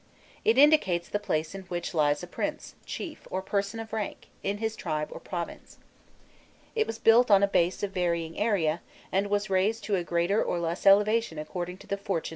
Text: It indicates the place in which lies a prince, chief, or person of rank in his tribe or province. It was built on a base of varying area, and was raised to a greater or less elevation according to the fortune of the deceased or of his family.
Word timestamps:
It 0.43 0.57
indicates 0.57 1.07
the 1.09 1.19
place 1.19 1.53
in 1.53 1.61
which 1.65 1.93
lies 1.93 2.23
a 2.23 2.25
prince, 2.27 2.73
chief, 2.87 3.27
or 3.29 3.43
person 3.43 3.79
of 3.79 3.93
rank 3.93 4.29
in 4.41 4.57
his 4.57 4.75
tribe 4.75 5.09
or 5.11 5.19
province. 5.19 5.77
It 6.75 6.87
was 6.87 6.97
built 6.97 7.29
on 7.29 7.43
a 7.43 7.47
base 7.47 7.83
of 7.83 7.91
varying 7.91 8.39
area, 8.39 8.81
and 9.11 9.27
was 9.29 9.51
raised 9.51 9.83
to 9.83 9.95
a 9.95 10.03
greater 10.03 10.43
or 10.43 10.57
less 10.57 10.87
elevation 10.87 11.37
according 11.37 11.77
to 11.77 11.81
the 11.85 11.97
fortune 11.97 11.99
of 11.99 11.99
the 11.99 12.01
deceased 12.01 12.09
or 12.09 12.17
of 12.17 12.21
his 12.21 12.25
family. 12.25 12.29